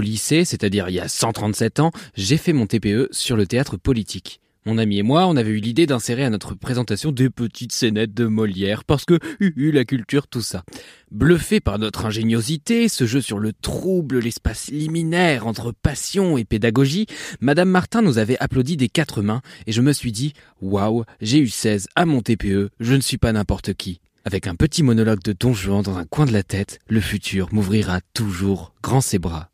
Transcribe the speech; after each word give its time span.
Lycée, 0.00 0.44
c'est-à-dire 0.44 0.88
il 0.88 0.94
y 0.94 1.00
a 1.00 1.08
137 1.08 1.80
ans, 1.80 1.90
j'ai 2.16 2.36
fait 2.36 2.52
mon 2.52 2.66
TPE 2.66 3.08
sur 3.10 3.36
le 3.36 3.46
théâtre 3.46 3.76
politique. 3.76 4.40
Mon 4.66 4.76
ami 4.76 4.98
et 4.98 5.02
moi, 5.02 5.26
on 5.26 5.36
avait 5.36 5.52
eu 5.52 5.56
l'idée 5.56 5.86
d'insérer 5.86 6.22
à 6.22 6.28
notre 6.28 6.54
présentation 6.54 7.12
des 7.12 7.30
petites 7.30 7.72
scénettes 7.72 8.12
de 8.12 8.26
Molière, 8.26 8.84
parce 8.84 9.06
que, 9.06 9.18
hu, 9.40 9.54
hu, 9.56 9.72
la 9.72 9.86
culture, 9.86 10.26
tout 10.26 10.42
ça. 10.42 10.64
Bluffé 11.10 11.60
par 11.60 11.78
notre 11.78 12.04
ingéniosité, 12.04 12.88
ce 12.88 13.06
jeu 13.06 13.22
sur 13.22 13.38
le 13.38 13.54
trouble, 13.54 14.18
l'espace 14.18 14.68
liminaire 14.68 15.46
entre 15.46 15.72
passion 15.72 16.36
et 16.36 16.44
pédagogie, 16.44 17.06
Madame 17.40 17.70
Martin 17.70 18.02
nous 18.02 18.18
avait 18.18 18.36
applaudi 18.38 18.76
des 18.76 18.90
quatre 18.90 19.22
mains, 19.22 19.40
et 19.66 19.72
je 19.72 19.80
me 19.80 19.94
suis 19.94 20.12
dit, 20.12 20.34
waouh, 20.60 21.04
j'ai 21.22 21.38
eu 21.38 21.48
16 21.48 21.88
à 21.96 22.04
mon 22.04 22.20
TPE, 22.20 22.68
je 22.80 22.94
ne 22.94 23.00
suis 23.00 23.18
pas 23.18 23.32
n'importe 23.32 23.72
qui. 23.72 24.02
Avec 24.26 24.46
un 24.46 24.56
petit 24.56 24.82
monologue 24.82 25.22
de 25.22 25.32
Don 25.32 25.54
Juan 25.54 25.82
dans 25.82 25.96
un 25.96 26.04
coin 26.04 26.26
de 26.26 26.32
la 26.32 26.42
tête, 26.42 26.80
le 26.86 27.00
futur 27.00 27.48
m'ouvrira 27.50 28.02
toujours 28.12 28.74
grand 28.82 29.00
ses 29.00 29.18
bras. 29.18 29.50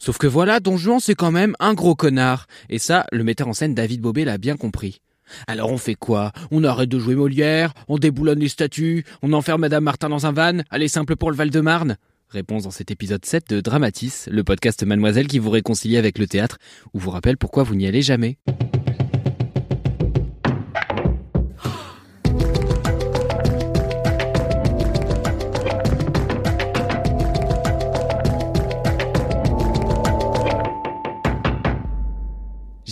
Sauf 0.00 0.16
que 0.16 0.26
voilà, 0.26 0.60
Don 0.60 0.78
Juan 0.78 0.98
c'est 0.98 1.14
quand 1.14 1.30
même 1.30 1.54
un 1.60 1.74
gros 1.74 1.94
connard. 1.94 2.46
Et 2.70 2.78
ça, 2.78 3.06
le 3.12 3.22
metteur 3.22 3.48
en 3.48 3.52
scène 3.52 3.74
David 3.74 4.00
Bobet 4.00 4.24
l'a 4.24 4.38
bien 4.38 4.56
compris. 4.56 5.02
Alors 5.46 5.70
on 5.70 5.78
fait 5.78 5.94
quoi? 5.94 6.32
On 6.50 6.64
arrête 6.64 6.88
de 6.88 6.98
jouer 6.98 7.14
Molière, 7.14 7.74
on 7.86 7.98
déboulonne 7.98 8.40
les 8.40 8.48
statues, 8.48 9.04
on 9.22 9.34
enferme 9.34 9.60
Madame 9.60 9.84
Martin 9.84 10.08
dans 10.08 10.26
un 10.26 10.32
van, 10.32 10.62
allez 10.70 10.88
simple 10.88 11.16
pour 11.16 11.30
le 11.30 11.36
Val-de-Marne? 11.36 11.96
Réponse 12.30 12.62
dans 12.62 12.70
cet 12.70 12.90
épisode 12.90 13.24
7 13.24 13.50
de 13.50 13.60
Dramatis, 13.60 14.26
le 14.30 14.42
podcast 14.42 14.82
Mademoiselle 14.84 15.26
qui 15.26 15.38
vous 15.38 15.50
réconcilie 15.50 15.98
avec 15.98 16.18
le 16.18 16.26
théâtre, 16.26 16.58
ou 16.94 16.98
vous 16.98 17.10
rappelle 17.10 17.36
pourquoi 17.36 17.62
vous 17.62 17.74
n'y 17.74 17.86
allez 17.86 18.02
jamais. 18.02 18.38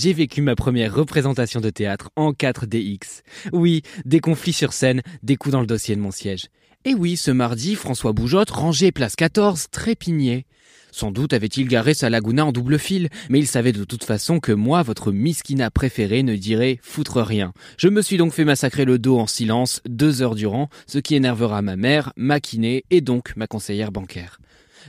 J'ai 0.00 0.12
vécu 0.12 0.42
ma 0.42 0.54
première 0.54 0.94
représentation 0.94 1.60
de 1.60 1.70
théâtre 1.70 2.10
en 2.14 2.30
4DX. 2.30 3.22
Oui, 3.52 3.82
des 4.04 4.20
conflits 4.20 4.52
sur 4.52 4.72
scène, 4.72 5.02
des 5.24 5.34
coups 5.34 5.54
dans 5.54 5.60
le 5.60 5.66
dossier 5.66 5.96
de 5.96 6.00
mon 6.00 6.12
siège. 6.12 6.46
Et 6.84 6.94
oui, 6.94 7.16
ce 7.16 7.32
mardi, 7.32 7.74
François 7.74 8.12
Boujotte, 8.12 8.50
rangé 8.50 8.92
place 8.92 9.16
14, 9.16 9.70
trépignait. 9.72 10.46
Sans 10.92 11.10
doute 11.10 11.32
avait-il 11.32 11.66
garé 11.66 11.94
sa 11.94 12.10
Laguna 12.10 12.46
en 12.46 12.52
double 12.52 12.78
fil, 12.78 13.08
mais 13.28 13.41
il 13.41 13.48
savait 13.48 13.72
de 13.72 13.82
toute 13.82 14.04
façon 14.04 14.38
que 14.38 14.52
moi, 14.52 14.84
votre 14.84 15.10
miskina 15.10 15.69
préféré, 15.69 16.22
ne 16.22 16.36
dirait 16.36 16.78
foutre 16.80 17.20
rien. 17.20 17.52
Je 17.76 17.88
me 17.88 18.00
suis 18.00 18.19
donc 18.19 18.32
fait 18.32 18.44
massacrer 18.44 18.84
le 18.84 19.00
dos 19.00 19.19
en 19.19 19.26
silence 19.26 19.82
deux 19.84 20.22
heures 20.22 20.36
durant, 20.36 20.69
ce 20.86 20.98
qui 20.98 21.16
énervera 21.16 21.60
ma 21.60 21.74
mère, 21.74 22.12
ma 22.16 22.38
kiné 22.38 22.84
et 22.91 23.00
donc 23.00 23.32
ma 23.34 23.48
conseillère 23.48 23.91
bancaire. 23.91 24.38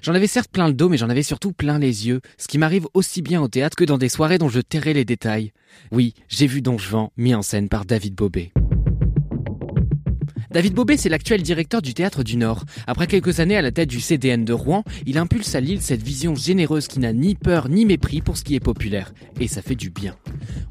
J'en 0.02 0.14
avais 0.14 0.28
certes 0.28 0.52
plein 0.52 0.68
le 0.68 0.74
dos, 0.74 0.90
mais 0.90 0.98
j'en 0.98 1.10
avais 1.10 1.24
surtout 1.24 1.52
plein 1.52 1.80
les 1.80 2.08
yeux, 2.08 2.22
ce 2.38 2.48
qui 2.48 2.58
m'arrive 2.58 2.88
aussi 2.94 3.22
bien 3.22 3.42
au 3.42 3.48
théâtre 3.48 3.76
que 3.76 3.84
dans 3.84 3.98
des 3.98 4.10
soirées 4.10 4.38
dont 4.38 4.50
je 4.50 4.62
tairai 4.62 4.94
les 4.94 5.06
détails. 5.06 5.52
Oui, 5.92 6.14
j'ai 6.28 6.48
vu 6.48 6.62
Don 6.62 6.78
Juan 6.78 7.10
mis 7.18 7.36
en 7.36 7.42
scène 7.42 7.70
par 7.70 7.86
David 7.86 8.16
Bobet. 8.16 8.52
David 10.52 10.74
Bobet, 10.74 10.98
c'est 10.98 11.10
l'actuel 11.10 11.44
directeur 11.44 11.82
du 11.82 11.94
Théâtre 11.94 12.24
du 12.24 12.36
Nord. 12.36 12.66
Après 12.88 13.06
quelques 13.06 13.40
années 13.40 13.58
à 13.58 13.62
la 13.62 13.72
tête 13.72 13.90
du 13.90 14.02
CDN 14.02 14.46
de 14.46 14.54
Rouen, 14.54 14.84
il 15.06 15.20
impulse 15.20 15.54
à 15.54 15.60
Lille 15.60 15.82
cette 15.82 16.02
vision 16.02 16.34
généreuse 16.34 16.88
qui 16.88 17.00
n'a 17.00 17.14
ni 17.14 17.36
peur 17.36 17.70
ni 17.70 17.86
mépris 17.86 18.22
pour 18.22 18.36
ce 18.36 18.44
qui 18.44 18.56
est 18.56 18.60
populaire. 18.60 19.14
Et 19.40 19.48
ça 19.48 19.62
fait 19.62 19.76
du 19.76 19.92
bien. 19.92 20.16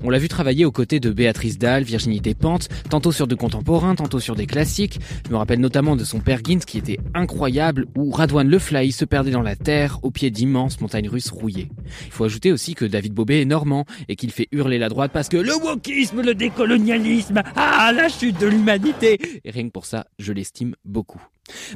On 0.04 0.10
l'a 0.10 0.19
vu 0.19 0.28
travailler 0.28 0.64
aux 0.64 0.70
côtés 0.70 1.00
de 1.00 1.10
Béatrice 1.10 1.59
Dalle, 1.59 1.82
Virginie 1.82 2.20
Despentes, 2.20 2.69
tantôt 2.88 3.10
sur 3.10 3.26
de 3.26 3.34
contemporains, 3.34 3.97
tantôt 3.97 4.20
sur 4.20 4.36
des 4.36 4.47
classiques. 4.47 5.00
Je 5.26 5.32
me 5.32 5.36
rappelle 5.36 5.59
notamment 5.59 5.97
de 5.97 6.04
son 6.04 6.20
père 6.20 6.41
Gintz 6.44 6.64
qui 6.64 6.78
était 6.78 6.98
incroyable, 7.14 7.86
où 7.97 8.10
Radouane 8.10 8.48
Le 8.48 8.58
Fly 8.60 8.92
se 8.92 9.04
perdait 9.04 9.32
dans 9.32 9.42
la 9.42 9.56
terre 9.56 9.98
au 10.03 10.10
pied 10.10 10.31
d'immenses 10.31 10.81
montagnes 10.81 11.08
russes 11.08 11.31
rouillées. 11.31 11.69
Il 12.06 12.12
faut 12.12 12.25
ajouter 12.25 12.53
aussi 12.53 12.75
que 12.75 12.84
David 12.84 13.12
Bobet 13.12 13.42
est 13.42 13.44
normand 13.44 13.87
et 14.08 14.14
qu'il 14.14 14.31
fait 14.31 14.48
hurler 14.53 14.78
la 14.78 14.88
droite 14.88 15.10
parce 15.12 15.28
que 15.28 15.37
le 15.37 15.54
wokisme, 15.54 16.22
le 16.22 16.34
décolonialisme, 16.34 17.42
ah 17.56 17.92
la 17.92 18.08
chute 18.08 18.38
de 18.38 18.47
l'humanité. 18.47 19.19
Et 19.44 19.50
rien 19.50 19.66
que 19.66 19.72
pour 19.72 19.87
ça, 19.87 20.06
je 20.19 20.32
l'estime 20.32 20.76
beaucoup. 20.84 21.20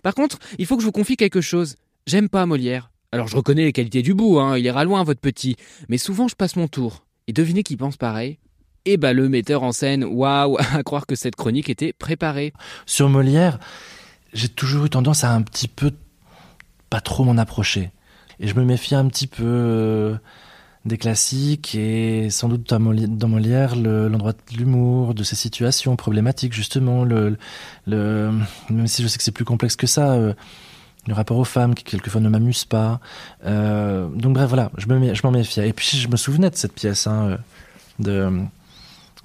Par 0.03 0.15
contre, 0.15 0.39
il 0.59 0.67
faut 0.67 0.77
que 0.77 0.83
je 0.83 0.87
vous 0.87 0.93
confie 0.93 1.17
quelque 1.17 1.41
chose. 1.41 1.77
J'aime 2.07 2.29
pas 2.29 2.47
Molière. 2.47 2.91
Alors 3.11 3.27
je 3.27 3.37
reconnais 3.37 3.65
les 3.65 3.73
qualités 3.73 4.03
du 4.03 4.15
bout, 4.15 4.39
hein, 4.39 4.57
il 4.57 4.65
ira 4.65 4.85
loin 4.85 5.05
votre 5.05 5.21
petit, 5.21 5.57
mais 5.91 5.99
souvent 5.99 6.29
je 6.29 6.35
passe 6.35 6.57
mon 6.57 6.67
tour. 6.67 7.05
Et 7.29 7.33
devinez 7.33 7.63
qui 7.63 7.77
pense 7.77 7.97
pareil? 7.97 8.39
Eh 8.85 8.97
bah 8.97 9.13
le 9.13 9.29
metteur 9.29 9.63
en 9.63 9.73
scène, 9.73 10.05
waouh, 10.05 10.57
à 10.75 10.83
croire 10.83 11.07
que 11.07 11.15
cette 11.15 11.37
chronique 11.37 11.69
était 11.71 11.93
préparée. 11.93 12.53
Sur 12.87 13.09
Molière, 13.09 13.59
j'ai 14.33 14.49
toujours 14.49 14.87
eu 14.87 14.91
tendance 14.91 15.25
à 15.25 15.33
un 15.33 15.43
petit 15.43 15.69
peu 15.69 15.93
pas 16.91 17.01
trop 17.01 17.25
m'en 17.25 17.39
approcher. 17.39 17.91
Et 18.41 18.49
je 18.49 18.55
me 18.55 18.65
méfie 18.65 18.95
un 18.97 19.07
petit 19.07 19.29
peu 19.29 19.45
euh, 19.45 20.17
des 20.85 20.99
classiques 20.99 21.77
et 21.77 22.29
sans 22.29 22.49
doute 22.49 22.69
dans 22.69 22.81
Moli- 22.81 23.07
dans 23.07 23.29
Molière 23.29 23.77
le- 23.77 24.09
l'endroit 24.09 24.33
de 24.33 24.57
l'humour, 24.57 25.15
de 25.15 25.23
ces 25.23 25.37
situations 25.37 25.95
problématiques 25.95 26.53
justement, 26.53 27.05
même 27.87 28.87
si 28.87 29.03
je 29.03 29.07
sais 29.09 29.17
que 29.19 29.23
c'est 29.25 29.31
plus 29.31 29.45
complexe 29.45 29.77
que 29.77 29.87
ça, 29.87 30.13
euh, 30.15 30.35
le 31.07 31.15
rapport 31.15 31.39
aux 31.39 31.45
femmes 31.45 31.75
qui 31.75 31.85
quelquefois 31.85 32.21
ne 32.21 32.29
m'amuse 32.29 32.65
pas. 32.65 33.01
Euh, 33.45 34.07
donc 34.09 34.35
bref, 34.35 34.49
voilà, 34.49 34.71
je 34.79 34.87
me 34.87 35.13
m'en 35.25 35.31
méfiais. 35.31 35.69
Et 35.69 35.73
puis 35.73 35.97
je 35.97 36.09
me 36.09 36.17
souvenais 36.17 36.51
de 36.51 36.57
cette 36.57 36.75
pièce 36.75 37.07
hein, 37.07 37.29
euh, 37.31 37.37
de, 37.99 38.43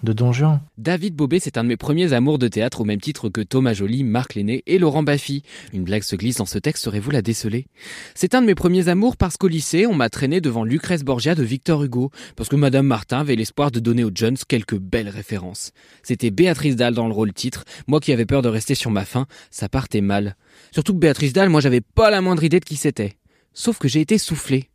de 0.03 0.13
Don 0.13 0.31
Juan. 0.31 0.61
David 0.77 1.15
Bobet, 1.15 1.39
c'est 1.39 1.57
un 1.57 1.63
de 1.63 1.69
mes 1.69 1.77
premiers 1.77 2.13
amours 2.13 2.37
de 2.37 2.47
théâtre 2.47 2.81
au 2.81 2.85
même 2.85 3.01
titre 3.01 3.29
que 3.29 3.41
Thomas 3.41 3.73
Joly, 3.73 4.03
Marc 4.03 4.35
Lenné 4.35 4.63
et 4.67 4.77
Laurent 4.77 5.03
Baffy. 5.03 5.43
Une 5.73 5.83
blague 5.83 6.03
se 6.03 6.15
glisse 6.15 6.37
dans 6.37 6.45
ce 6.45 6.59
texte, 6.59 6.83
saurez-vous 6.83 7.11
la 7.11 7.21
déceler? 7.21 7.67
C'est 8.15 8.35
un 8.35 8.41
de 8.41 8.47
mes 8.47 8.55
premiers 8.55 8.87
amours 8.87 9.17
parce 9.17 9.37
qu'au 9.37 9.47
lycée, 9.47 9.87
on 9.87 9.93
m'a 9.93 10.09
traîné 10.09 10.41
devant 10.41 10.63
Lucrèce 10.63 11.03
Borgia 11.03 11.35
de 11.35 11.43
Victor 11.43 11.83
Hugo, 11.83 12.11
parce 12.35 12.49
que 12.49 12.55
Madame 12.55 12.85
Martin 12.85 13.19
avait 13.19 13.35
l'espoir 13.35 13.71
de 13.71 13.79
donner 13.79 14.03
aux 14.03 14.11
Jones 14.13 14.37
quelques 14.47 14.77
belles 14.77 15.09
références. 15.09 15.71
C'était 16.03 16.31
Béatrice 16.31 16.75
Dalle 16.75 16.93
dans 16.93 17.07
le 17.07 17.13
rôle 17.13 17.33
titre, 17.33 17.65
moi 17.87 17.99
qui 17.99 18.13
avais 18.13 18.25
peur 18.25 18.41
de 18.41 18.49
rester 18.49 18.75
sur 18.75 18.91
ma 18.91 19.05
faim, 19.05 19.25
ça 19.51 19.69
partait 19.69 20.01
mal. 20.01 20.35
Surtout 20.71 20.93
que 20.93 20.99
Béatrice 20.99 21.33
Dalle, 21.33 21.49
moi 21.49 21.61
j'avais 21.61 21.81
pas 21.81 22.09
la 22.09 22.21
moindre 22.21 22.43
idée 22.43 22.59
de 22.59 22.65
qui 22.65 22.75
c'était. 22.75 23.17
Sauf 23.53 23.79
que 23.79 23.87
j'ai 23.87 24.01
été 24.01 24.17
soufflé. 24.17 24.69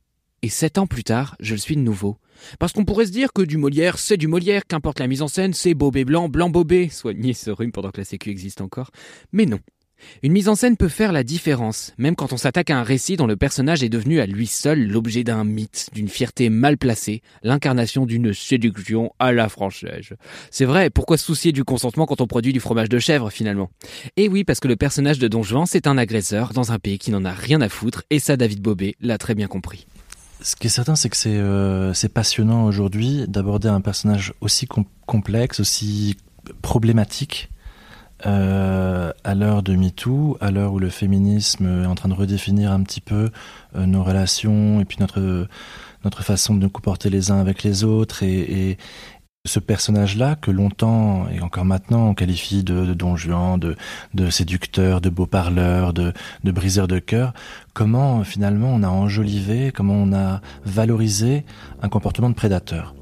Et 0.45 0.49
sept 0.49 0.77
ans 0.79 0.89
plus 0.89 1.05
tard, 1.05 1.37
je 1.39 1.55
le 1.55 1.61
suis 1.61 1.77
de 1.77 1.83
nouveau. 1.83 2.19
Parce 2.59 2.73
qu'on 2.73 2.85
pourrait 2.85 3.07
se 3.07 3.13
dire 3.13 3.33
que 3.33 3.43
du 3.43 3.59
Molière, 3.59 3.97
c'est 3.97 4.17
du 4.17 4.27
Molière, 4.27 4.67
qu'importe 4.67 4.99
la 4.99 5.07
mise 5.07 5.23
en 5.23 5.29
scène, 5.29 5.53
c'est 5.53 5.75
Bobé 5.75 6.05
blanc, 6.05 6.29
blanc 6.29 6.51
Bobé, 6.51 6.89
soigner 6.89 7.33
ce 7.33 7.51
rhume 7.51 7.71
pendant 7.71 7.93
que 7.93 8.01
la 8.01 8.05
sécu 8.05 8.31
existe 8.31 8.61
encore. 8.61 8.91
Mais 9.33 9.47
non. 9.47 9.61
Une 10.25 10.33
mise 10.33 10.49
en 10.49 10.57
scène 10.57 10.77
peut 10.77 10.89
faire 10.89 11.13
la 11.13 11.23
différence, 11.23 11.93
même 11.97 12.17
quand 12.17 12.33
on 12.33 12.37
s'attaque 12.37 12.71
à 12.71 12.77
un 12.77 12.83
récit 12.83 13.17
dont 13.17 13.29
le 13.29 13.37
personnage 13.37 13.85
est 13.85 13.89
devenu 13.89 14.19
à 14.19 14.27
lui 14.27 14.49
seul 14.49 14.89
l'objet 14.89 15.23
d'un 15.23 15.45
mythe, 15.45 15.91
d'une 15.93 16.09
fierté 16.09 16.49
mal 16.49 16.77
placée, 16.77 17.23
l'incarnation 17.45 18.05
d'une 18.05 18.35
séduction 18.35 19.13
à 19.21 19.31
la 19.31 19.49
française. 19.49 20.15
C'est 20.51 20.65
vrai, 20.65 20.91
pourquoi 20.91 21.19
se 21.19 21.25
soucier 21.25 21.53
du 21.53 21.63
consentement 21.63 22.07
quand 22.07 22.21
on 22.21 22.27
produit 22.27 22.53
du 22.53 22.59
fromage 22.59 22.89
de 22.89 22.99
chèvre 22.99 23.31
finalement? 23.31 23.71
Et 24.17 24.29
oui, 24.29 24.43
parce 24.43 24.59
que 24.59 24.67
le 24.67 24.75
personnage 24.75 25.21
de 25.21 25.29
Don 25.29 25.45
Juan, 25.45 25.67
c'est 25.67 25.87
un 25.87 25.99
agresseur 25.99 26.53
dans 26.53 26.73
un 26.73 26.81
pays 26.81 26.99
qui 26.99 27.13
n'en 27.13 27.25
a 27.25 27.33
rien 27.33 27.61
à 27.61 27.69
foutre, 27.69 28.03
et 28.11 28.19
ça 28.19 28.37
David 28.37 28.61
Bobet 28.61 28.97
l'a 29.01 29.19
très 29.19 29.37
bien 29.37 29.47
compris. 29.47 29.87
Ce 30.43 30.57
qui 30.57 30.67
est 30.67 30.71
certain, 30.71 30.97
c'est 30.97 31.09
que 31.09 31.17
c'est 31.17 31.39
euh, 31.39 31.93
passionnant 32.13 32.65
aujourd'hui 32.65 33.27
d'aborder 33.29 33.69
un 33.69 33.81
personnage 33.81 34.35
aussi 34.41 34.67
com- 34.67 34.85
complexe, 35.07 35.61
aussi 35.61 36.17
problématique, 36.63 37.49
euh, 38.27 39.13
à 39.25 39.35
l'heure 39.35 39.63
de 39.63 39.77
MeToo, 39.77 40.37
à 40.41 40.51
l'heure 40.51 40.73
où 40.73 40.79
le 40.79 40.91
féminisme 40.91 41.85
est 41.85 41.87
en 41.87 41.95
train 41.95 42.09
de 42.09 42.15
redéfinir 42.15 42.73
un 42.73 42.83
petit 42.83 43.01
peu 43.01 43.31
euh, 43.77 43.87
nos 43.87 44.03
relations 44.03 44.81
et 44.81 44.85
puis 44.85 44.99
notre, 45.01 45.47
notre 46.05 46.23
façon 46.23 46.55
de 46.55 46.61
nous 46.61 46.71
comporter 46.71 47.09
les 47.11 47.31
uns 47.31 47.41
avec 47.41 47.63
les 47.63 47.85
autres. 47.85 48.23
Et 48.23 48.79
ce 49.45 49.59
personnage-là, 49.59 50.37
que 50.37 50.53
longtemps 50.53 51.27
et 51.29 51.41
encore 51.41 51.65
maintenant 51.65 52.11
on 52.11 52.15
qualifie 52.15 52.63
de, 52.63 52.95
don 52.95 53.17
Juan, 53.17 53.59
de, 53.59 53.75
de 54.15 54.31
séducteur, 54.31 55.01
de 55.01 55.11
beau 55.11 55.27
parleur, 55.27 55.93
de, 55.93 56.13
de 56.45 56.53
briseur 56.53 56.87
de 56.87 57.01
cœur, 57.01 57.35
comment 57.75 58.23
finalement 58.23 58.69
on 58.73 58.85
a 58.85 58.89
enjolivé, 58.89 59.73
comment 59.73 59.95
on 59.95 60.13
a 60.13 60.41
valorisé 60.65 61.45
un 61.83 61.89
comportement 61.89 62.31
de 62.31 62.37
prédateur? 62.37 62.95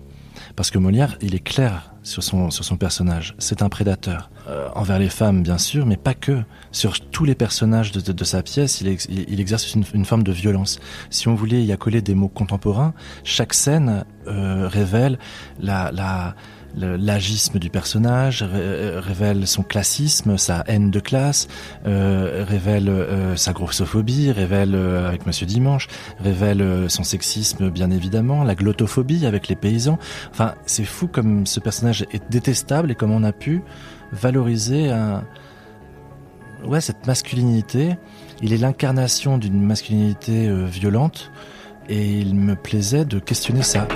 Parce 0.56 0.70
que 0.70 0.78
Molière, 0.78 1.18
il 1.20 1.34
est 1.34 1.44
clair 1.44 1.92
sur 2.02 2.22
son, 2.22 2.50
sur 2.50 2.64
son 2.64 2.76
personnage, 2.76 3.34
c'est 3.38 3.62
un 3.62 3.68
prédateur. 3.68 4.30
euh, 4.48 4.68
envers 4.74 4.98
les 4.98 5.08
femmes, 5.08 5.42
bien 5.42 5.58
sûr, 5.58 5.86
mais 5.86 5.96
pas 5.96 6.14
que. 6.14 6.42
Sur 6.72 7.00
tous 7.00 7.24
les 7.24 7.34
personnages 7.34 7.92
de, 7.92 8.24
sa 8.24 8.42
pièce, 8.42 8.80
il, 8.80 9.40
exerce 9.40 9.74
une, 9.74 10.04
forme 10.04 10.22
de 10.22 10.32
violence. 10.32 10.80
Si 11.10 11.28
on 11.28 11.34
voulait 11.34 11.62
y 11.62 11.72
accoler 11.72 12.00
des 12.00 12.14
mots 12.14 12.28
contemporains, 12.28 12.94
chaque 13.24 13.54
scène 13.54 14.04
euh, 14.26 14.68
révèle 14.68 15.18
la, 15.60 15.90
la 15.92 16.34
l'agisme 16.76 17.58
du 17.58 17.70
personnage, 17.70 18.44
euh, 18.46 19.00
révèle 19.02 19.46
son 19.46 19.62
classisme, 19.62 20.36
sa 20.36 20.64
haine 20.66 20.90
de 20.90 21.00
classe, 21.00 21.48
euh, 21.86 22.44
révèle 22.46 22.88
euh, 22.88 23.36
sa 23.36 23.52
grossophobie, 23.52 24.30
révèle 24.30 24.74
avec 24.74 25.26
Monsieur 25.26 25.46
Dimanche, 25.46 25.88
révèle 26.20 26.86
son 26.88 27.04
sexisme 27.04 27.70
bien 27.70 27.90
évidemment, 27.90 28.44
la 28.44 28.54
glottophobie 28.54 29.26
avec 29.26 29.48
les 29.48 29.56
paysans. 29.56 29.98
Enfin, 30.30 30.54
c'est 30.66 30.84
fou 30.84 31.06
comme 31.06 31.46
ce 31.46 31.60
personnage 31.60 32.06
est 32.12 32.30
détestable 32.30 32.90
et 32.90 32.94
comme 32.94 33.12
on 33.12 33.24
a 33.24 33.32
pu 33.32 33.62
valoriser 34.12 34.92
ouais, 36.64 36.80
cette 36.80 37.06
masculinité. 37.06 37.96
Il 38.42 38.52
est 38.52 38.58
l'incarnation 38.58 39.38
d'une 39.38 39.62
masculinité 39.62 40.50
violente 40.66 41.30
et 41.88 42.18
il 42.18 42.34
me 42.34 42.54
plaisait 42.54 43.04
de 43.04 43.18
questionner 43.18 43.62
ça. 43.62 43.86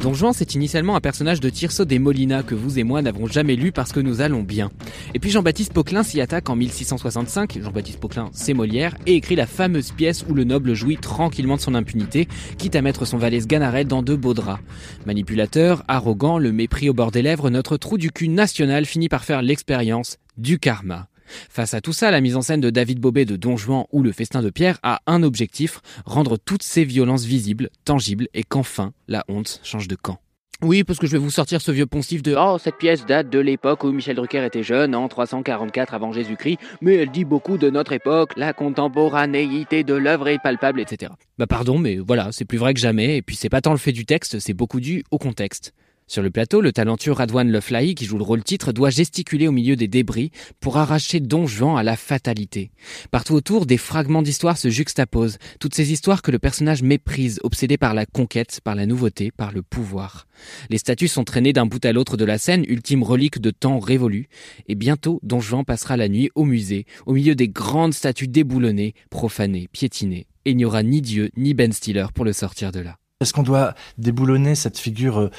Don 0.00 0.14
Juan, 0.14 0.32
c'est 0.32 0.54
initialement 0.54 0.96
un 0.96 1.00
personnage 1.00 1.40
de 1.40 1.50
Tirso 1.50 1.84
des 1.84 1.98
Molina 1.98 2.42
que 2.42 2.54
vous 2.54 2.78
et 2.78 2.84
moi 2.84 3.02
n'avons 3.02 3.26
jamais 3.26 3.54
lu 3.54 3.70
parce 3.70 3.92
que 3.92 4.00
nous 4.00 4.22
allons 4.22 4.42
bien. 4.42 4.70
Et 5.12 5.18
puis 5.18 5.30
Jean-Baptiste 5.30 5.74
Poquelin 5.74 6.02
s'y 6.02 6.22
attaque 6.22 6.48
en 6.48 6.56
1665, 6.56 7.58
Jean-Baptiste 7.62 8.00
Poquelin 8.00 8.30
c'est 8.32 8.54
Molière, 8.54 8.96
et 9.04 9.14
écrit 9.16 9.36
la 9.36 9.46
fameuse 9.46 9.90
pièce 9.90 10.24
où 10.26 10.32
le 10.32 10.44
noble 10.44 10.72
jouit 10.72 10.96
tranquillement 10.96 11.56
de 11.56 11.60
son 11.60 11.74
impunité, 11.74 12.28
quitte 12.56 12.76
à 12.76 12.82
mettre 12.82 13.04
son 13.04 13.18
valet 13.18 13.40
Sganarelle 13.40 13.88
dans 13.88 14.02
de 14.02 14.14
beaux 14.14 14.32
draps. 14.32 14.62
Manipulateur, 15.04 15.84
arrogant, 15.86 16.38
le 16.38 16.50
mépris 16.50 16.88
au 16.88 16.94
bord 16.94 17.10
des 17.10 17.20
lèvres, 17.20 17.50
notre 17.50 17.76
trou 17.76 17.98
du 17.98 18.10
cul 18.10 18.28
national 18.28 18.86
finit 18.86 19.10
par 19.10 19.24
faire 19.24 19.42
l'expérience 19.42 20.16
du 20.38 20.58
karma. 20.58 21.09
Face 21.48 21.74
à 21.74 21.80
tout 21.80 21.92
ça, 21.92 22.10
la 22.10 22.20
mise 22.20 22.36
en 22.36 22.42
scène 22.42 22.60
de 22.60 22.70
David 22.70 23.00
Bobet 23.00 23.24
de 23.24 23.36
Don 23.36 23.56
Juan 23.56 23.84
ou 23.92 24.02
Le 24.02 24.12
Festin 24.12 24.42
de 24.42 24.50
Pierre 24.50 24.78
a 24.82 25.00
un 25.06 25.22
objectif, 25.22 25.80
rendre 26.04 26.36
toutes 26.36 26.62
ces 26.62 26.84
violences 26.84 27.24
visibles, 27.24 27.70
tangibles 27.84 28.28
et 28.34 28.42
qu'enfin 28.42 28.92
la 29.08 29.24
honte 29.28 29.60
change 29.62 29.88
de 29.88 29.96
camp. 29.96 30.18
Oui, 30.62 30.84
parce 30.84 30.98
que 30.98 31.06
je 31.06 31.12
vais 31.12 31.18
vous 31.18 31.30
sortir 31.30 31.62
ce 31.62 31.72
vieux 31.72 31.86
poncif 31.86 32.22
de 32.22 32.36
Oh, 32.38 32.58
cette 32.62 32.76
pièce 32.76 33.06
date 33.06 33.30
de 33.30 33.38
l'époque 33.38 33.82
où 33.82 33.92
Michel 33.92 34.16
Drucker 34.16 34.44
était 34.44 34.62
jeune, 34.62 34.94
en 34.94 35.08
344 35.08 35.94
avant 35.94 36.12
Jésus-Christ, 36.12 36.58
mais 36.82 36.96
elle 36.96 37.10
dit 37.10 37.24
beaucoup 37.24 37.56
de 37.56 37.70
notre 37.70 37.92
époque, 37.92 38.32
la 38.36 38.52
contemporanéité 38.52 39.84
de 39.84 39.94
l'œuvre 39.94 40.28
est 40.28 40.38
palpable, 40.38 40.80
etc. 40.80 41.12
Bah 41.38 41.46
pardon, 41.46 41.78
mais 41.78 41.96
voilà, 41.96 42.28
c'est 42.32 42.44
plus 42.44 42.58
vrai 42.58 42.74
que 42.74 42.80
jamais, 42.80 43.16
et 43.16 43.22
puis 43.22 43.36
c'est 43.36 43.48
pas 43.48 43.62
tant 43.62 43.72
le 43.72 43.78
fait 43.78 43.92
du 43.92 44.04
texte, 44.04 44.38
c'est 44.38 44.52
beaucoup 44.52 44.80
dû 44.80 45.02
au 45.10 45.16
contexte. 45.16 45.72
Sur 46.10 46.24
le 46.24 46.30
plateau, 46.32 46.60
le 46.60 46.72
talentueux 46.72 47.12
Radwan 47.12 47.48
Leflahi, 47.48 47.94
qui 47.94 48.04
joue 48.04 48.18
le 48.18 48.24
rôle 48.24 48.42
titre, 48.42 48.72
doit 48.72 48.90
gesticuler 48.90 49.46
au 49.46 49.52
milieu 49.52 49.76
des 49.76 49.86
débris 49.86 50.32
pour 50.58 50.76
arracher 50.76 51.20
Don 51.20 51.46
Juan 51.46 51.78
à 51.78 51.84
la 51.84 51.94
fatalité. 51.94 52.72
Partout 53.12 53.34
autour, 53.34 53.64
des 53.64 53.76
fragments 53.76 54.20
d'histoire 54.20 54.58
se 54.58 54.70
juxtaposent, 54.70 55.38
toutes 55.60 55.76
ces 55.76 55.92
histoires 55.92 56.22
que 56.22 56.32
le 56.32 56.40
personnage 56.40 56.82
méprise, 56.82 57.38
obsédé 57.44 57.78
par 57.78 57.94
la 57.94 58.06
conquête, 58.06 58.60
par 58.64 58.74
la 58.74 58.86
nouveauté, 58.86 59.30
par 59.30 59.52
le 59.52 59.62
pouvoir. 59.62 60.26
Les 60.68 60.78
statues 60.78 61.06
sont 61.06 61.22
traînées 61.22 61.52
d'un 61.52 61.66
bout 61.66 61.84
à 61.84 61.92
l'autre 61.92 62.16
de 62.16 62.24
la 62.24 62.38
scène, 62.38 62.64
ultime 62.66 63.04
relique 63.04 63.40
de 63.40 63.52
temps 63.52 63.78
révolu, 63.78 64.26
et 64.66 64.74
bientôt 64.74 65.20
Don 65.22 65.38
Juan 65.38 65.64
passera 65.64 65.96
la 65.96 66.08
nuit 66.08 66.30
au 66.34 66.44
musée, 66.44 66.86
au 67.06 67.12
milieu 67.12 67.36
des 67.36 67.48
grandes 67.48 67.94
statues 67.94 68.26
déboulonnées, 68.26 68.94
profanées, 69.10 69.68
piétinées, 69.70 70.26
et 70.44 70.50
il 70.50 70.56
n'y 70.56 70.64
aura 70.64 70.82
ni 70.82 71.02
Dieu 71.02 71.30
ni 71.36 71.54
Ben 71.54 71.72
Stiller 71.72 72.06
pour 72.12 72.24
le 72.24 72.32
sortir 72.32 72.72
de 72.72 72.80
là. 72.80 72.96
Est-ce 73.20 73.34
qu'on 73.34 73.42
doit 73.42 73.74
déboulonner 73.98 74.54
cette 74.54 74.78
figure 74.78 75.18
euh, 75.18 75.30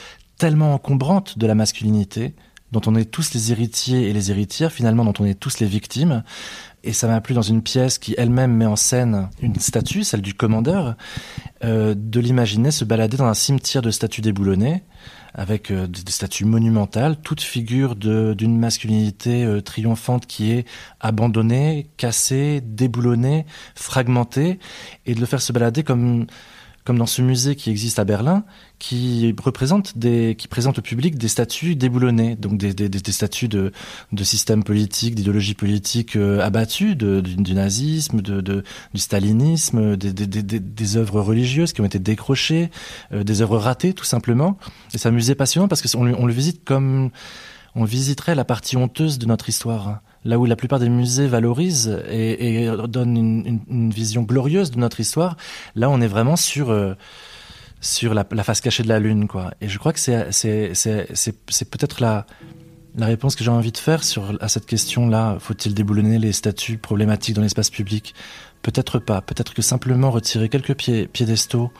tellement 0.42 0.74
encombrante 0.74 1.38
de 1.38 1.46
la 1.46 1.54
masculinité, 1.54 2.34
dont 2.72 2.82
on 2.88 2.96
est 2.96 3.06
tous 3.06 3.36
les 3.36 3.52
héritiers 3.52 4.10
et 4.10 4.14
les 4.14 4.32
héritières, 4.32 4.72
finalement 4.72 5.06
dont 5.06 5.14
on 5.20 5.26
est 5.26 5.40
tous 5.40 5.60
les 5.60 5.68
victimes. 5.68 6.24
Et 6.84 6.94
ça 6.94 7.08
m'a 7.08 7.22
plu 7.22 7.36
dans 7.36 7.44
une 7.44 7.62
pièce 7.62 8.00
qui 8.00 8.16
elle-même 8.18 8.52
met 8.52 8.66
en 8.66 8.76
scène 8.76 9.30
une 9.44 9.54
statue, 9.60 10.04
celle 10.04 10.24
du 10.24 10.34
commandeur, 10.34 10.96
euh, 11.64 11.94
de 11.96 12.20
l'imaginer 12.20 12.72
se 12.72 12.84
balader 12.84 13.18
dans 13.18 13.28
un 13.28 13.36
cimetière 13.36 13.84
de 13.84 13.92
statues 13.92 14.22
déboulonnées, 14.22 14.84
avec 15.36 15.70
euh, 15.70 15.86
des 15.86 16.12
statues 16.12 16.46
monumentales, 16.46 17.18
toute 17.22 17.42
figure 17.42 17.96
d'une 17.96 18.58
masculinité 18.58 19.44
euh, 19.44 19.62
triomphante 19.62 20.26
qui 20.26 20.54
est 20.54 20.68
abandonnée, 21.00 21.86
cassée, 21.98 22.62
déboulonnée, 22.66 23.46
fragmentée, 23.76 24.58
et 25.06 25.14
de 25.14 25.20
le 25.20 25.28
faire 25.28 25.44
se 25.44 25.54
balader 25.54 25.84
comme 25.84 26.26
comme 26.84 26.98
dans 26.98 27.06
ce 27.06 27.22
musée 27.22 27.56
qui 27.56 27.70
existe 27.70 28.00
à 28.00 28.04
Berlin, 28.04 28.44
qui 28.80 29.36
représente 29.42 29.98
des, 29.98 30.36
qui 30.38 30.48
présente 30.48 30.80
au 30.80 30.82
public 30.82 31.18
des 31.18 31.28
statues 31.28 31.76
déboulonnées, 31.76 32.36
donc 32.36 32.58
des, 32.58 32.74
des, 32.74 32.90
des 32.90 33.12
statues 33.12 33.48
de, 33.48 33.72
de 34.12 34.24
systèmes 34.24 34.64
politiques, 34.64 35.16
d'idéologies 35.16 35.54
politiques 35.54 36.16
euh, 36.16 36.40
abattues, 36.42 36.96
de, 36.96 37.22
du, 37.22 37.54
nazisme, 37.54 38.22
de, 38.22 38.42
de, 38.42 38.64
du 38.94 39.00
stalinisme, 39.00 39.96
des, 39.96 40.12
des, 40.14 40.98
œuvres 40.98 41.22
religieuses 41.22 41.74
qui 41.74 41.82
ont 41.82 41.86
été 41.86 42.00
décrochées, 42.00 42.72
euh, 43.14 43.24
des 43.24 43.42
œuvres 43.42 43.58
ratées 43.58 43.94
tout 43.94 44.06
simplement. 44.06 44.58
Et 44.94 44.98
c'est 44.98 45.10
un 45.10 45.12
musée 45.12 45.36
passionnant 45.36 45.68
parce 45.68 45.82
qu'on 45.82 46.14
on 46.14 46.26
le 46.26 46.34
visite 46.34 46.64
comme 46.66 47.12
on 47.76 47.84
visiterait 47.86 48.36
la 48.36 48.46
partie 48.46 48.78
honteuse 48.78 49.20
de 49.20 49.26
notre 49.26 49.50
histoire 49.50 50.02
là 50.26 50.40
où 50.40 50.46
la 50.46 50.56
plupart 50.56 50.80
des 50.80 50.90
musées 50.90 51.28
valorisent 51.28 52.00
et, 52.10 52.70
donnent 52.88 53.18
une, 53.68 53.90
vision 53.92 54.24
glorieuse 54.24 54.72
de 54.72 54.80
notre 54.80 55.00
histoire, 55.00 55.38
là 55.76 55.90
on 55.90 56.02
est 56.02 56.08
vraiment 56.08 56.36
sur 56.36 56.70
euh, 56.70 56.94
sur 57.80 58.14
la, 58.14 58.24
face 58.44 58.62
cachée 58.62 58.84
de 58.84 58.90
la 58.90 59.00
lune, 59.00 59.28
quoi. 59.28 59.52
Et 59.60 59.68
je 59.68 59.80
crois 59.80 59.92
que 59.92 60.00
c'est 60.00 61.72
peut-être 61.72 62.02
la 62.02 62.26
la 62.96 63.06
réponse 63.06 63.36
que 63.36 63.44
j'ai 63.44 63.52
envie 63.52 63.72
de 63.72 63.78
faire 63.78 64.04
sur 64.04 64.38
à 64.42 64.48
cette 64.48 64.66
question-là. 64.66 65.38
Faut-il 65.40 65.74
déboulonner 65.74 66.20
les 66.20 66.32
statues 66.32 66.78
problématiques 66.78 67.36
dans 67.36 67.42
l'espace 67.42 67.70
public? 67.70 68.14
Peut-être 68.62 69.00
pas. 69.00 69.22
Peut-être 69.22 69.54
que 69.54 69.62
simplement 69.62 70.12
retirer 70.12 70.50
quelques 70.50 70.76
pieds, 70.76 71.08
piédestaux, 71.08 71.72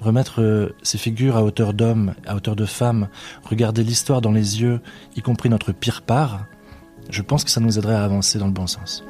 remettre 0.00 0.40
euh, 0.40 0.74
ces 0.82 0.98
figures 0.98 1.36
à 1.36 1.42
hauteur 1.42 1.72
d'homme, 1.72 2.14
à 2.26 2.36
hauteur 2.36 2.54
de 2.54 2.66
femme, 2.66 3.08
regarder 3.44 3.82
l'histoire 3.82 4.20
dans 4.20 4.30
les 4.30 4.60
yeux, 4.60 4.80
y 5.16 5.22
compris 5.22 5.48
notre 5.48 5.72
pire 5.72 6.02
part, 6.02 6.44
je 7.08 7.22
pense 7.22 7.44
que 7.44 7.50
ça 7.50 7.60
nous 7.60 7.78
aiderait 7.78 7.94
à 7.94 8.04
avancer 8.04 8.38
dans 8.38 8.46
le 8.46 8.52
bon 8.52 8.66
sens. 8.66 9.04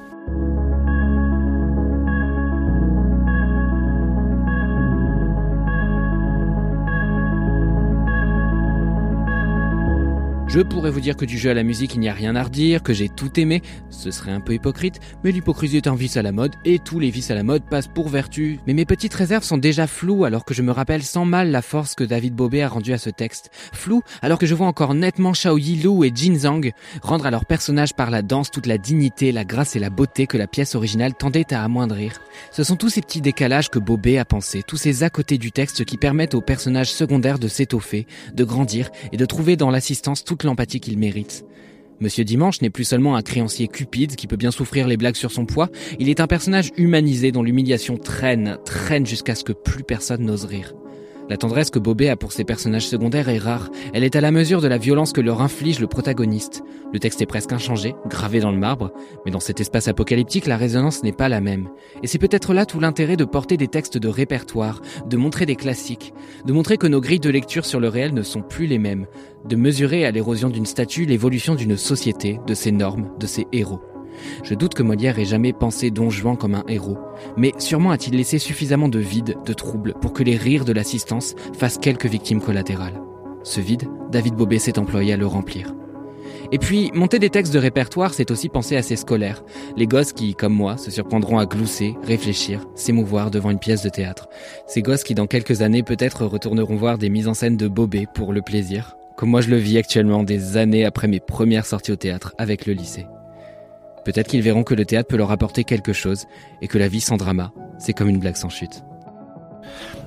Je 10.48 10.60
pourrais 10.60 10.90
vous 10.90 11.00
dire 11.00 11.14
que 11.14 11.26
du 11.26 11.36
jeu 11.36 11.50
à 11.50 11.54
la 11.54 11.62
musique 11.62 11.94
il 11.94 12.00
n'y 12.00 12.08
a 12.08 12.14
rien 12.14 12.34
à 12.34 12.42
redire, 12.42 12.82
que 12.82 12.94
j'ai 12.94 13.10
tout 13.10 13.38
aimé, 13.38 13.60
ce 13.90 14.10
serait 14.10 14.32
un 14.32 14.40
peu 14.40 14.54
hypocrite, 14.54 14.98
mais 15.22 15.30
l'hypocrisie 15.30 15.76
est 15.76 15.88
un 15.88 15.94
vice 15.94 16.16
à 16.16 16.22
la 16.22 16.32
mode 16.32 16.54
et 16.64 16.78
tous 16.78 16.98
les 16.98 17.10
vices 17.10 17.30
à 17.30 17.34
la 17.34 17.42
mode 17.42 17.64
passent 17.64 17.86
pour 17.86 18.08
vertu. 18.08 18.58
Mais 18.66 18.72
mes 18.72 18.86
petites 18.86 19.12
réserves 19.12 19.44
sont 19.44 19.58
déjà 19.58 19.86
floues 19.86 20.24
alors 20.24 20.46
que 20.46 20.54
je 20.54 20.62
me 20.62 20.72
rappelle 20.72 21.02
sans 21.02 21.26
mal 21.26 21.50
la 21.50 21.60
force 21.60 21.94
que 21.94 22.02
David 22.02 22.34
Bobet 22.34 22.62
a 22.62 22.68
rendue 22.68 22.94
à 22.94 22.98
ce 22.98 23.10
texte. 23.10 23.50
Flou 23.74 24.00
alors 24.22 24.38
que 24.38 24.46
je 24.46 24.54
vois 24.54 24.66
encore 24.66 24.94
nettement 24.94 25.34
Shao 25.34 25.58
Yilu 25.58 26.06
et 26.06 26.12
Jin 26.14 26.34
Zhang 26.34 26.72
rendre 27.02 27.26
à 27.26 27.30
leur 27.30 27.44
personnage 27.44 27.92
par 27.92 28.10
la 28.10 28.22
danse 28.22 28.50
toute 28.50 28.66
la 28.66 28.78
dignité, 28.78 29.32
la 29.32 29.44
grâce 29.44 29.76
et 29.76 29.80
la 29.80 29.90
beauté 29.90 30.26
que 30.26 30.38
la 30.38 30.46
pièce 30.46 30.74
originale 30.74 31.12
tendait 31.12 31.52
à 31.52 31.62
amoindrir. 31.62 32.22
Ce 32.52 32.64
sont 32.64 32.76
tous 32.76 32.88
ces 32.88 33.02
petits 33.02 33.20
décalages 33.20 33.68
que 33.68 33.78
Bobet 33.78 34.16
a 34.16 34.24
pensé, 34.24 34.62
tous 34.66 34.78
ces 34.78 35.02
à 35.02 35.10
côté 35.10 35.36
du 35.36 35.52
texte 35.52 35.84
qui 35.84 35.98
permettent 35.98 36.34
aux 36.34 36.40
personnages 36.40 36.90
secondaires 36.90 37.38
de 37.38 37.48
s'étoffer, 37.48 38.06
de 38.32 38.44
grandir 38.44 38.88
et 39.12 39.18
de 39.18 39.26
trouver 39.26 39.56
dans 39.56 39.70
l'assistance 39.70 40.24
tout 40.24 40.37
l'empathie 40.44 40.80
qu'il 40.80 40.98
mérite. 40.98 41.44
Monsieur 42.00 42.24
Dimanche 42.24 42.62
n'est 42.62 42.70
plus 42.70 42.84
seulement 42.84 43.16
un 43.16 43.22
créancier 43.22 43.66
cupide 43.66 44.14
qui 44.14 44.28
peut 44.28 44.36
bien 44.36 44.52
souffrir 44.52 44.86
les 44.86 44.96
blagues 44.96 45.16
sur 45.16 45.32
son 45.32 45.46
poids, 45.46 45.68
il 45.98 46.08
est 46.08 46.20
un 46.20 46.28
personnage 46.28 46.70
humanisé 46.76 47.32
dont 47.32 47.42
l'humiliation 47.42 47.96
traîne, 47.96 48.58
traîne 48.64 49.04
jusqu'à 49.04 49.34
ce 49.34 49.42
que 49.42 49.52
plus 49.52 49.82
personne 49.82 50.24
n'ose 50.24 50.44
rire. 50.44 50.74
La 51.28 51.36
tendresse 51.36 51.68
que 51.68 51.78
Bobet 51.78 52.08
a 52.08 52.16
pour 52.16 52.32
ses 52.32 52.44
personnages 52.44 52.88
secondaires 52.88 53.28
est 53.28 53.38
rare. 53.38 53.68
Elle 53.92 54.02
est 54.02 54.16
à 54.16 54.22
la 54.22 54.30
mesure 54.30 54.62
de 54.62 54.68
la 54.68 54.78
violence 54.78 55.12
que 55.12 55.20
leur 55.20 55.42
inflige 55.42 55.78
le 55.78 55.86
protagoniste. 55.86 56.62
Le 56.90 56.98
texte 56.98 57.20
est 57.20 57.26
presque 57.26 57.52
inchangé, 57.52 57.94
gravé 58.06 58.40
dans 58.40 58.50
le 58.50 58.56
marbre, 58.56 58.92
mais 59.26 59.30
dans 59.30 59.40
cet 59.40 59.60
espace 59.60 59.88
apocalyptique, 59.88 60.46
la 60.46 60.56
résonance 60.56 61.02
n'est 61.02 61.12
pas 61.12 61.28
la 61.28 61.42
même. 61.42 61.68
Et 62.02 62.06
c'est 62.06 62.18
peut-être 62.18 62.54
là 62.54 62.64
tout 62.64 62.80
l'intérêt 62.80 63.16
de 63.16 63.26
porter 63.26 63.58
des 63.58 63.68
textes 63.68 63.98
de 63.98 64.08
répertoire, 64.08 64.80
de 65.06 65.16
montrer 65.18 65.44
des 65.44 65.56
classiques, 65.56 66.14
de 66.46 66.52
montrer 66.54 66.78
que 66.78 66.86
nos 66.86 67.02
grilles 67.02 67.20
de 67.20 67.30
lecture 67.30 67.66
sur 67.66 67.78
le 67.78 67.88
réel 67.88 68.14
ne 68.14 68.22
sont 68.22 68.42
plus 68.42 68.66
les 68.66 68.78
mêmes, 68.78 69.06
de 69.44 69.56
mesurer 69.56 70.06
à 70.06 70.10
l'érosion 70.10 70.48
d'une 70.48 70.66
statue 70.66 71.04
l'évolution 71.04 71.54
d'une 71.54 71.76
société, 71.76 72.40
de 72.46 72.54
ses 72.54 72.72
normes, 72.72 73.10
de 73.18 73.26
ses 73.26 73.46
héros. 73.52 73.80
Je 74.42 74.54
doute 74.54 74.74
que 74.74 74.82
Molière 74.82 75.18
ait 75.18 75.24
jamais 75.24 75.52
pensé 75.52 75.90
Don 75.90 76.10
Juan 76.10 76.36
comme 76.36 76.54
un 76.54 76.64
héros, 76.68 76.98
mais 77.36 77.52
sûrement 77.58 77.90
a-t-il 77.90 78.16
laissé 78.16 78.38
suffisamment 78.38 78.88
de 78.88 78.98
vide, 78.98 79.36
de 79.44 79.52
trouble, 79.52 79.94
pour 80.00 80.12
que 80.12 80.22
les 80.22 80.36
rires 80.36 80.64
de 80.64 80.72
l'assistance 80.72 81.34
fassent 81.56 81.78
quelques 81.78 82.06
victimes 82.06 82.40
collatérales. 82.40 83.00
Ce 83.42 83.60
vide, 83.60 83.88
David 84.10 84.34
Bobet 84.34 84.58
s'est 84.58 84.78
employé 84.78 85.12
à 85.12 85.16
le 85.16 85.26
remplir. 85.26 85.74
Et 86.50 86.58
puis, 86.58 86.90
monter 86.94 87.18
des 87.18 87.30
textes 87.30 87.52
de 87.52 87.58
répertoire, 87.58 88.14
c'est 88.14 88.30
aussi 88.30 88.48
penser 88.48 88.76
à 88.76 88.82
ces 88.82 88.96
scolaires. 88.96 89.42
Les 89.76 89.86
gosses 89.86 90.12
qui, 90.12 90.34
comme 90.34 90.54
moi, 90.54 90.76
se 90.78 90.90
surprendront 90.90 91.38
à 91.38 91.46
glousser, 91.46 91.94
réfléchir, 92.02 92.66
s'émouvoir 92.74 93.30
devant 93.30 93.50
une 93.50 93.58
pièce 93.58 93.82
de 93.82 93.90
théâtre. 93.90 94.28
Ces 94.66 94.82
gosses 94.82 95.04
qui, 95.04 95.14
dans 95.14 95.26
quelques 95.26 95.60
années, 95.60 95.82
peut-être 95.82 96.24
retourneront 96.24 96.76
voir 96.76 96.96
des 96.96 97.10
mises 97.10 97.28
en 97.28 97.34
scène 97.34 97.56
de 97.56 97.68
Bobé 97.68 98.06
pour 98.14 98.32
le 98.32 98.42
plaisir. 98.42 98.96
Comme 99.16 99.30
moi 99.30 99.40
je 99.40 99.50
le 99.50 99.56
vis 99.56 99.78
actuellement 99.78 100.22
des 100.22 100.56
années 100.56 100.84
après 100.84 101.08
mes 101.08 101.18
premières 101.18 101.66
sorties 101.66 101.90
au 101.90 101.96
théâtre 101.96 102.34
avec 102.38 102.66
le 102.66 102.72
lycée. 102.72 103.06
Peut-être 104.08 104.28
qu'ils 104.28 104.40
verront 104.40 104.62
que 104.62 104.72
le 104.72 104.86
théâtre 104.86 105.06
peut 105.06 105.18
leur 105.18 105.30
apporter 105.30 105.64
quelque 105.64 105.92
chose 105.92 106.24
et 106.62 106.66
que 106.66 106.78
la 106.78 106.88
vie 106.88 107.02
sans 107.02 107.18
drama, 107.18 107.52
c'est 107.78 107.92
comme 107.92 108.08
une 108.08 108.18
blague 108.18 108.36
sans 108.36 108.48
chute. 108.48 108.82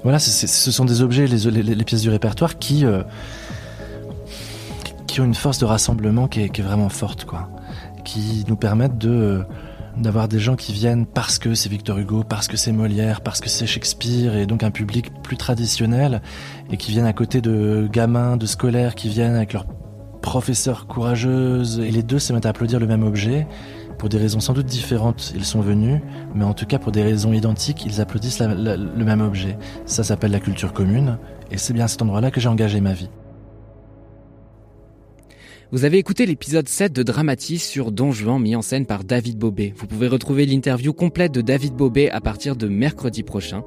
Voilà, 0.02 0.18
ce 0.18 0.72
sont 0.72 0.86
des 0.86 1.04
objets, 1.04 1.28
les, 1.28 1.84
pièces 1.84 2.02
du 2.02 2.10
répertoire 2.10 2.58
qui, 2.58 2.84
euh, 2.84 3.04
qui 5.06 5.22
ont 5.22 5.26
une 5.26 5.36
force 5.36 5.60
de 5.60 5.66
rassemblement 5.66 6.28
qui 6.28 6.42
est, 6.42 6.62
vraiment 6.62 6.90
forte, 6.90 7.26
quoi. 7.26 7.52
Qui 8.04 8.44
nous 8.48 8.56
permettent 8.56 8.98
de 8.98 9.44
d'avoir 9.96 10.28
des 10.28 10.40
gens 10.40 10.56
qui 10.56 10.74
viennent 10.74 11.06
parce 11.06 11.38
que 11.38 11.54
c'est 11.54 11.70
Victor 11.70 12.00
Hugo, 12.00 12.24
parce 12.24 12.48
que 12.48 12.58
c'est 12.58 12.72
Molière, 12.72 13.22
parce 13.22 13.40
que 13.40 13.50
c'est 13.50 13.68
Shakespeare, 13.68 14.36
et 14.36 14.48
donc 14.48 14.64
un 14.64 14.72
public 14.72 15.12
plus 15.22 15.38
traditionnel, 15.38 16.24
et 16.72 16.78
qui 16.78 16.90
viennent 16.90 17.06
à 17.06 17.14
côté 17.14 17.40
de 17.40 17.88
gamins, 17.92 18.36
de 18.36 18.48
scolaires, 18.48 18.96
qui 18.96 19.10
viennent 19.10 19.36
avec 19.36 19.54
leurs 19.54 19.68
professeurs 20.24 20.88
courageuses, 20.88 21.80
et 21.80 21.92
les 21.92 22.02
deux 22.02 22.18
se 22.18 22.34
mettent 22.34 22.48
à 22.48 22.50
applaudir 22.50 22.80
le 22.80 22.88
même 22.88 23.04
objet. 23.04 23.46
Pour 24.02 24.10
des 24.10 24.18
raisons 24.18 24.40
sans 24.40 24.54
doute 24.54 24.66
différentes, 24.66 25.32
ils 25.36 25.46
sont 25.46 25.62
venus, 25.62 26.02
mais 26.34 26.44
en 26.44 26.56
tout 26.56 26.66
cas 26.66 26.80
pour 26.80 26.92
des 26.92 27.04
raisons 27.04 27.34
identiques, 27.34 27.86
ils 27.86 28.02
applaudissent 28.02 28.40
le 28.40 29.06
même 29.06 29.22
objet. 29.22 29.60
Ça 29.86 30.04
s'appelle 30.04 30.32
la 30.32 30.40
culture 30.40 30.74
commune, 30.74 31.20
et 31.52 31.60
c'est 31.60 31.72
bien 31.72 31.86
à 31.86 31.88
cet 31.88 32.02
endroit-là 32.02 32.32
que 32.32 32.42
j'ai 32.42 32.50
engagé 32.50 32.82
ma 32.82 32.94
vie. 32.94 33.12
Vous 35.74 35.86
avez 35.86 36.00
écouté 36.00 36.26
l'épisode 36.26 36.68
7 36.68 36.92
de 36.92 37.02
Dramatis 37.02 37.60
sur 37.60 37.94
Don 37.94 38.12
Juan 38.12 38.42
mis 38.42 38.58
en 38.58 38.62
scène 38.62 38.86
par 38.86 39.06
David 39.06 39.38
Bobet. 39.38 39.74
Vous 39.78 39.88
pouvez 39.88 40.10
retrouver 40.10 40.46
l'interview 40.46 40.92
complète 40.92 41.32
de 41.32 41.40
David 41.40 41.76
Bobet 41.76 42.10
à 42.10 42.20
partir 42.20 42.58
de 42.58 42.68
mercredi 42.68 43.24
prochain. 43.24 43.64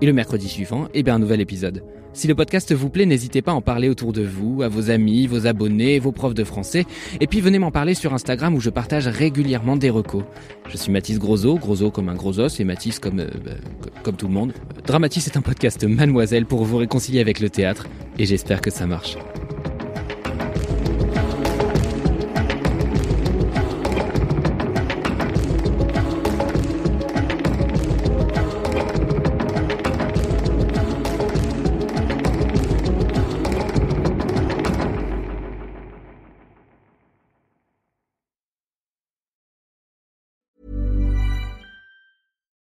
Et 0.00 0.06
le 0.06 0.12
mercredi 0.12 0.48
suivant, 0.48 0.88
eh 0.94 1.04
bien 1.04 1.14
un 1.14 1.18
nouvel 1.20 1.40
épisode. 1.40 1.84
Si 2.12 2.26
le 2.26 2.34
podcast 2.34 2.74
vous 2.74 2.90
plaît, 2.90 3.06
n'hésitez 3.06 3.40
pas 3.40 3.52
à 3.52 3.54
en 3.54 3.60
parler 3.60 3.88
autour 3.88 4.12
de 4.12 4.22
vous, 4.22 4.62
à 4.62 4.68
vos 4.68 4.90
amis, 4.90 5.28
vos 5.28 5.46
abonnés, 5.46 6.00
vos 6.00 6.10
profs 6.10 6.34
de 6.34 6.42
français. 6.42 6.86
Et 7.20 7.28
puis 7.28 7.40
venez 7.40 7.60
m'en 7.60 7.70
parler 7.70 7.94
sur 7.94 8.12
Instagram 8.12 8.56
où 8.56 8.60
je 8.60 8.70
partage 8.70 9.06
régulièrement 9.06 9.76
des 9.76 9.90
recos. 9.90 10.24
Je 10.68 10.76
suis 10.76 10.90
Mathis 10.90 11.20
Grosso, 11.20 11.56
Grosso 11.58 11.92
comme 11.92 12.08
un 12.08 12.16
gros 12.16 12.40
os 12.40 12.58
et 12.58 12.64
Mathis 12.64 12.98
comme, 12.98 13.20
euh, 13.20 13.30
bah, 13.44 13.52
comme 14.02 14.16
tout 14.16 14.26
le 14.26 14.34
monde. 14.34 14.54
Dramatis 14.88 15.28
est 15.28 15.36
un 15.36 15.42
podcast 15.42 15.84
mademoiselle 15.84 16.46
pour 16.46 16.64
vous 16.64 16.78
réconcilier 16.78 17.20
avec 17.20 17.38
le 17.38 17.48
théâtre 17.48 17.86
et 18.18 18.26
j'espère 18.26 18.60
que 18.60 18.70
ça 18.70 18.88
marche. 18.88 19.16